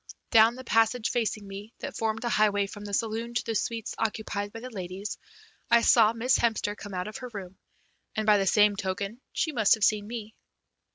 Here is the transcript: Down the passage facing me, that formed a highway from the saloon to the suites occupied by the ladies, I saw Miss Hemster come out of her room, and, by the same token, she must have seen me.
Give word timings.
Down 0.31 0.55
the 0.55 0.63
passage 0.63 1.11
facing 1.11 1.47
me, 1.47 1.75
that 1.77 1.95
formed 1.95 2.23
a 2.25 2.29
highway 2.29 2.65
from 2.65 2.85
the 2.85 2.91
saloon 2.91 3.35
to 3.35 3.43
the 3.45 3.53
suites 3.53 3.93
occupied 3.99 4.51
by 4.51 4.59
the 4.59 4.71
ladies, 4.71 5.19
I 5.69 5.81
saw 5.83 6.11
Miss 6.11 6.39
Hemster 6.39 6.75
come 6.75 6.95
out 6.95 7.07
of 7.07 7.17
her 7.17 7.29
room, 7.35 7.59
and, 8.15 8.25
by 8.25 8.39
the 8.39 8.47
same 8.47 8.75
token, 8.75 9.21
she 9.31 9.51
must 9.51 9.75
have 9.75 9.83
seen 9.83 10.07
me. 10.07 10.33